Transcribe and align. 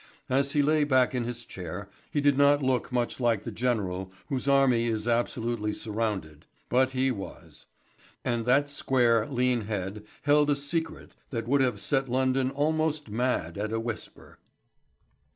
As 0.31 0.53
he 0.53 0.63
lay 0.63 0.83
back 0.83 1.13
in 1.13 1.25
his 1.25 1.45
chair 1.45 1.87
he 2.09 2.21
did 2.21 2.35
not 2.35 2.63
look 2.63 2.91
much 2.91 3.19
like 3.19 3.43
the 3.43 3.51
general 3.51 4.11
whose 4.29 4.47
army 4.47 4.87
is 4.87 5.07
absolutely 5.07 5.73
surrounded, 5.73 6.47
but 6.69 6.93
he 6.93 7.11
was. 7.11 7.67
And 8.25 8.45
that 8.47 8.67
square, 8.67 9.27
lean 9.27 9.67
head 9.67 10.03
held 10.23 10.49
a 10.49 10.55
secret 10.55 11.11
that 11.29 11.47
would 11.47 11.61
have 11.61 11.79
set 11.79 12.09
London 12.09 12.49
almost 12.49 13.11
mad 13.11 13.59
at 13.59 13.71
a 13.71 13.79
whisper. 13.79 14.39